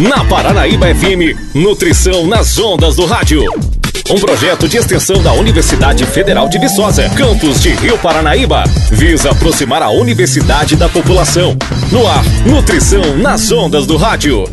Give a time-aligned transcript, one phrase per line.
[0.00, 3.44] Na Paranaíba FM, Nutrição nas Ondas do Rádio.
[4.10, 9.82] Um projeto de extensão da Universidade Federal de Viçosa, campus de Rio Paranaíba, visa aproximar
[9.82, 11.56] a universidade da população.
[11.92, 14.44] No ar, Nutrição nas Ondas do Rádio.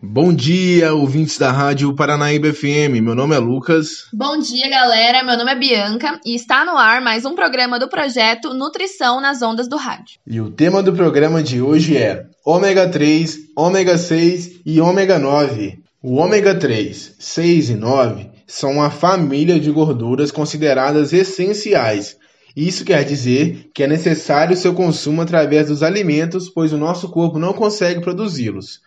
[0.00, 3.02] Bom dia, ouvintes da Rádio Paranaíba FM.
[3.02, 4.06] Meu nome é Lucas.
[4.12, 5.24] Bom dia, galera.
[5.24, 9.42] Meu nome é Bianca e está no ar mais um programa do projeto Nutrição nas
[9.42, 10.20] Ondas do Rádio.
[10.24, 15.78] E o tema do programa de hoje é ômega 3, ômega 6 e ômega 9.
[16.02, 22.16] O ômega 3, 6 e 9 são uma família de gorduras consideradas essenciais.
[22.56, 27.38] Isso quer dizer que é necessário seu consumo através dos alimentos, pois o nosso corpo
[27.38, 28.80] não consegue produzi-los.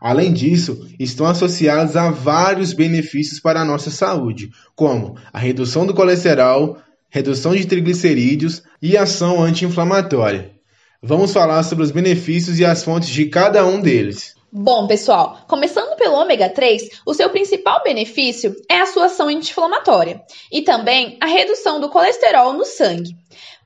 [0.00, 5.92] Além disso, estão associados a vários benefícios para a nossa saúde, como a redução do
[5.92, 6.78] colesterol,
[7.10, 10.57] redução de triglicerídeos e ação anti-inflamatória.
[11.00, 14.34] Vamos falar sobre os benefícios e as fontes de cada um deles.
[14.50, 20.20] Bom, pessoal, começando pelo ômega 3, o seu principal benefício é a sua ação anti-inflamatória
[20.50, 23.14] e também a redução do colesterol no sangue.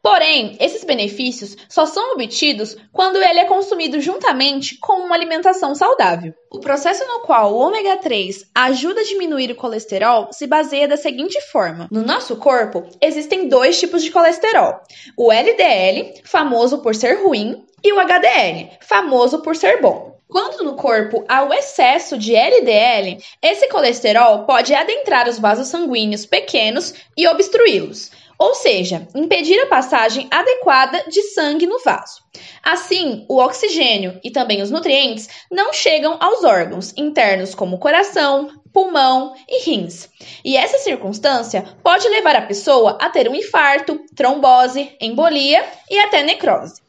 [0.03, 6.35] Porém, esses benefícios só são obtidos quando ele é consumido juntamente com uma alimentação saudável.
[6.51, 10.97] O processo no qual o ômega 3 ajuda a diminuir o colesterol se baseia da
[10.97, 14.81] seguinte forma: no nosso corpo existem dois tipos de colesterol:
[15.17, 20.13] o LDL, famoso por ser ruim, e o HDL, famoso por ser bom.
[20.29, 26.25] Quando no corpo há o excesso de LDL, esse colesterol pode adentrar os vasos sanguíneos
[26.25, 32.23] pequenos e obstruí-los ou seja, impedir a passagem adequada de sangue no vaso.
[32.63, 39.35] Assim, o oxigênio e também os nutrientes não chegam aos órgãos internos como coração, pulmão
[39.49, 40.09] e rins.
[40.45, 46.23] E essa circunstância pode levar a pessoa a ter um infarto, trombose, embolia e até
[46.23, 46.81] necrose.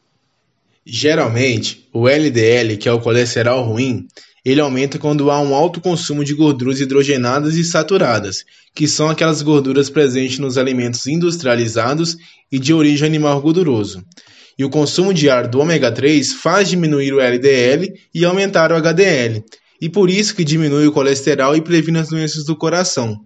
[0.86, 4.08] Geralmente, o LDL, que é o colesterol ruim,
[4.46, 8.44] ele aumenta quando há um alto consumo de gorduras hidrogenadas e saturadas,
[8.76, 12.18] que são aquelas gorduras presentes nos alimentos industrializados
[12.52, 14.04] e de origem animal gorduroso.
[14.58, 19.44] E o consumo diário do ômega 3 faz diminuir o LDL e aumentar o HDL,
[19.82, 23.20] e por isso que diminui o colesterol e previne as doenças do coração.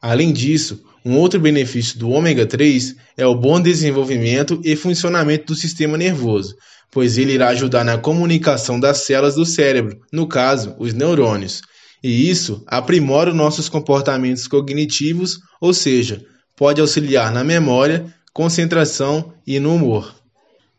[0.00, 5.54] Além disso, um outro benefício do ômega 3 é o bom desenvolvimento e funcionamento do
[5.54, 6.54] sistema nervoso,
[6.90, 11.62] pois ele irá ajudar na comunicação das células do cérebro, no caso, os neurônios.
[12.02, 16.24] E isso aprimora nossos comportamentos cognitivos, ou seja,
[16.56, 20.21] pode auxiliar na memória, concentração e no humor.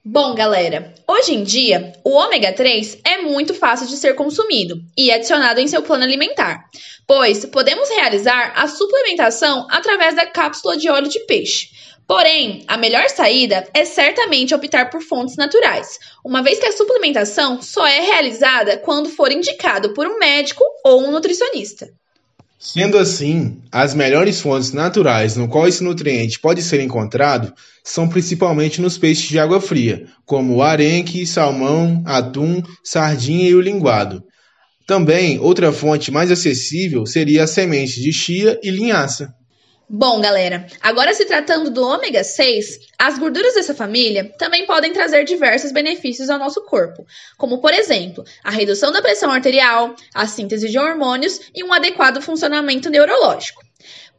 [0.06, 5.10] Bom, galera, hoje em dia o ômega 3 é muito fácil de ser consumido e
[5.10, 6.66] adicionado em seu plano alimentar,
[7.08, 11.70] pois podemos realizar a suplementação através da cápsula de óleo de peixe.
[12.06, 17.62] Porém, a melhor saída é certamente optar por fontes naturais, uma vez que a suplementação
[17.62, 21.88] só é realizada quando for indicado por um médico ou um nutricionista.
[22.66, 27.54] Sendo assim, as melhores fontes naturais no qual esse nutriente pode ser encontrado
[27.84, 33.60] são principalmente nos peixes de água fria, como o arenque, salmão, atum, sardinha e o
[33.60, 34.24] linguado.
[34.88, 39.36] Também, outra fonte mais acessível seria as sementes de chia e linhaça.
[39.90, 45.26] Bom, galera, agora se tratando do ômega 6, as gorduras dessa família também podem trazer
[45.26, 47.06] diversos benefícios ao nosso corpo,
[47.38, 52.22] como por exemplo, a redução da pressão arterial, a síntese de hormônios e um adequado
[52.22, 53.62] funcionamento neurológico.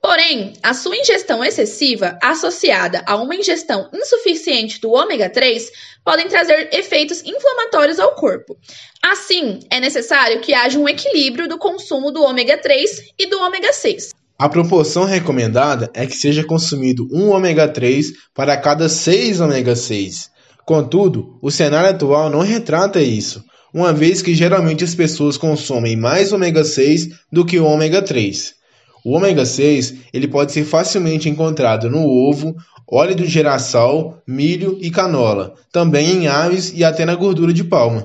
[0.03, 5.73] Porém, a sua ingestão excessiva, associada a uma ingestão insuficiente do ômega 3,
[6.05, 8.55] podem trazer efeitos inflamatórios ao corpo.
[9.03, 13.73] Assim, é necessário que haja um equilíbrio do consumo do ômega 3 e do ômega
[13.73, 14.11] 6.
[14.37, 20.29] A proporção recomendada é que seja consumido um ômega 3 para cada 6 ômega 6.
[20.67, 26.33] Contudo, o cenário atual não retrata isso, uma vez que geralmente as pessoas consomem mais
[26.33, 28.55] ômega 6 do que o ômega 3.
[29.05, 32.57] O ômega 6 ele pode ser facilmente encontrado no ovo,
[32.91, 38.05] óleo de girassol, milho e canola, também em aves e até na gordura de palma.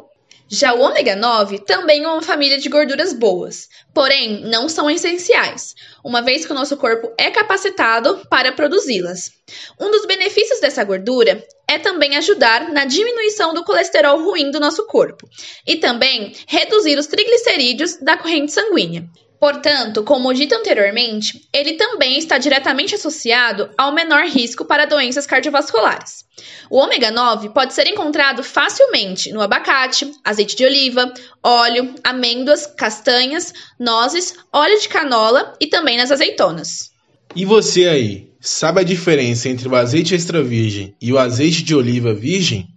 [0.52, 5.76] Já o ômega 9 também é uma família de gorduras boas, porém não são essenciais,
[6.04, 9.32] uma vez que o nosso corpo é capacitado para produzi-las.
[9.80, 14.88] Um dos benefícios dessa gordura é também ajudar na diminuição do colesterol ruim do nosso
[14.88, 15.30] corpo
[15.68, 19.08] e também reduzir os triglicerídeos da corrente sanguínea.
[19.40, 26.26] Portanto, como dito anteriormente, ele também está diretamente associado ao menor risco para doenças cardiovasculares.
[26.70, 33.54] O ômega 9 pode ser encontrado facilmente no abacate, azeite de oliva, óleo, amêndoas, castanhas,
[33.80, 36.92] nozes, óleo de canola e também nas azeitonas.
[37.34, 41.74] E você aí, sabe a diferença entre o azeite extra virgem e o azeite de
[41.74, 42.68] oliva virgem?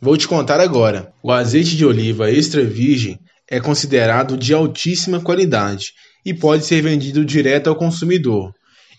[0.00, 1.14] Vou te contar agora.
[1.22, 3.18] O azeite de oliva extra virgem
[3.50, 5.92] é considerado de altíssima qualidade
[6.24, 8.52] e pode ser vendido direto ao consumidor.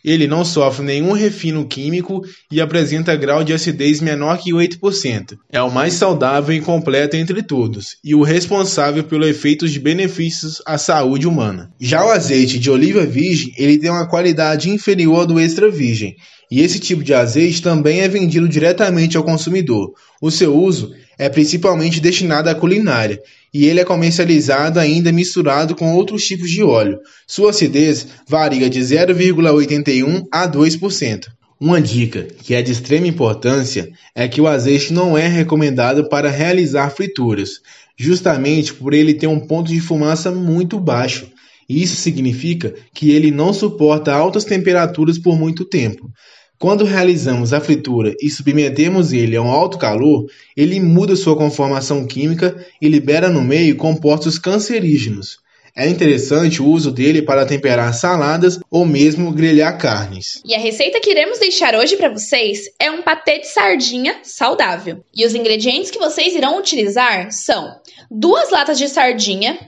[0.05, 2.21] Ele não sofre nenhum refino químico
[2.51, 5.35] e apresenta grau de acidez menor que 8%.
[5.51, 10.61] É o mais saudável e completo entre todos e o responsável pelos efeitos de benefícios
[10.63, 11.71] à saúde humana.
[11.81, 16.15] Já o azeite de oliva virgem, ele tem uma qualidade inferior ao do extra virgem,
[16.51, 19.91] e esse tipo de azeite também é vendido diretamente ao consumidor.
[20.21, 23.19] O seu uso é principalmente destinado à culinária
[23.55, 26.99] e ele é comercializado ainda misturado com outros tipos de óleo.
[27.25, 31.27] Sua acidez varia de 0,81 a 2%.
[31.57, 36.29] Uma dica que é de extrema importância é que o azeite não é recomendado para
[36.29, 37.61] realizar frituras,
[37.97, 41.25] justamente por ele ter um ponto de fumaça muito baixo.
[41.69, 46.11] Isso significa que ele não suporta altas temperaturas por muito tempo.
[46.57, 50.25] Quando realizamos a fritura e submetemos ele a um alto calor,
[50.55, 55.43] ele muda sua conformação química e libera no meio compostos cancerígenos.
[55.77, 60.41] É interessante o uso dele para temperar saladas ou mesmo grelhar carnes.
[60.45, 65.03] E a receita que iremos deixar hoje para vocês é um patê de sardinha saudável.
[65.13, 67.75] E os ingredientes que vocês irão utilizar são
[68.09, 69.59] duas latas de sardinha,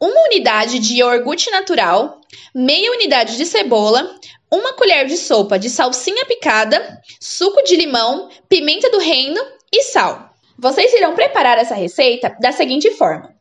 [0.00, 2.20] uma unidade de iogurte natural,
[2.54, 4.14] meia unidade de cebola,
[4.50, 9.40] uma colher de sopa de salsinha picada, suco de limão, pimenta do reino
[9.72, 10.30] e sal.
[10.58, 13.34] Vocês irão preparar essa receita da seguinte forma: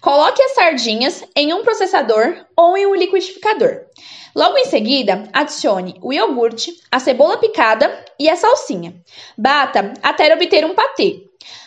[0.00, 3.86] coloque as sardinhas em um processador ou em um liquidificador.
[4.34, 8.94] Logo em seguida, adicione o iogurte, a cebola picada e a salsinha.
[9.36, 11.24] Bata até obter um patê.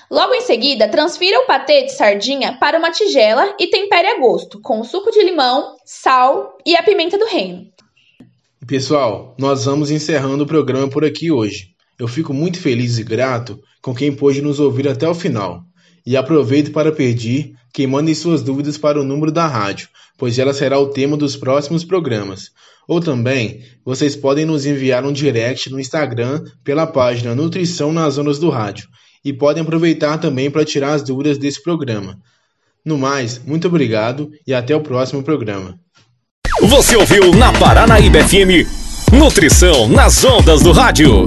[0.09, 4.61] Logo em seguida, transfira o patê de sardinha para uma tigela e tempere a gosto
[4.61, 7.72] com o suco de limão, sal e a pimenta do reino.
[8.67, 11.71] Pessoal, nós vamos encerrando o programa por aqui hoje.
[11.99, 15.63] Eu fico muito feliz e grato com quem pôde nos ouvir até o final.
[16.05, 20.53] E aproveito para pedir que mandem suas dúvidas para o número da rádio, pois ela
[20.53, 22.51] será o tema dos próximos programas.
[22.87, 28.39] Ou também, vocês podem nos enviar um direct no Instagram pela página Nutrição nas Zonas
[28.39, 28.87] do Rádio.
[29.25, 32.17] E podem aproveitar também para tirar as dúvidas desse programa.
[32.85, 35.82] No mais, muito obrigado e até o próximo programa.
[36.67, 38.65] Você ouviu na Paranaíba FM
[39.11, 41.25] Nutrição nas ondas do rádio.